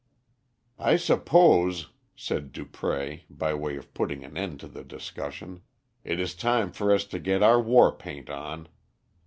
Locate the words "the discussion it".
4.67-6.19